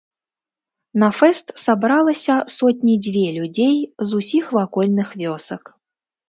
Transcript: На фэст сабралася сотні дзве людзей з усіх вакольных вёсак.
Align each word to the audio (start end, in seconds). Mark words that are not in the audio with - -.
На 1.01 1.09
фэст 1.17 1.47
сабралася 1.63 2.37
сотні 2.55 2.95
дзве 3.09 3.27
людзей 3.37 3.77
з 3.83 4.09
усіх 4.23 4.45
вакольных 4.57 5.07
вёсак. 5.25 5.63